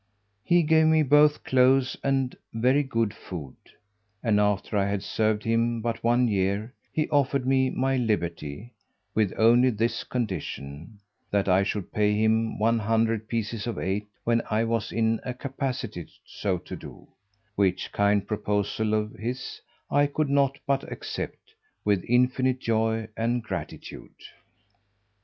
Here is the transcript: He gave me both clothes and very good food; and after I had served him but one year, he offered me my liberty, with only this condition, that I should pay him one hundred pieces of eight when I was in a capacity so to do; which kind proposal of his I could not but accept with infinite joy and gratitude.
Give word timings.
He 0.43 0.63
gave 0.63 0.87
me 0.87 1.03
both 1.03 1.43
clothes 1.43 1.95
and 2.03 2.35
very 2.55 2.81
good 2.81 3.13
food; 3.13 3.55
and 4.23 4.39
after 4.39 4.75
I 4.75 4.87
had 4.89 5.03
served 5.03 5.43
him 5.43 5.79
but 5.79 6.03
one 6.03 6.27
year, 6.27 6.73
he 6.91 7.07
offered 7.09 7.45
me 7.45 7.69
my 7.69 7.97
liberty, 7.97 8.73
with 9.13 9.31
only 9.37 9.69
this 9.69 10.03
condition, 10.03 10.97
that 11.29 11.47
I 11.47 11.61
should 11.61 11.91
pay 11.91 12.15
him 12.17 12.57
one 12.57 12.79
hundred 12.79 13.27
pieces 13.27 13.67
of 13.67 13.77
eight 13.77 14.07
when 14.23 14.41
I 14.49 14.63
was 14.63 14.91
in 14.91 15.19
a 15.23 15.35
capacity 15.35 16.07
so 16.25 16.57
to 16.57 16.75
do; 16.75 17.07
which 17.53 17.91
kind 17.91 18.25
proposal 18.27 18.95
of 18.95 19.13
his 19.13 19.61
I 19.91 20.07
could 20.07 20.29
not 20.31 20.57
but 20.65 20.91
accept 20.91 21.53
with 21.85 22.03
infinite 22.07 22.59
joy 22.59 23.07
and 23.15 23.43
gratitude. 23.43 24.15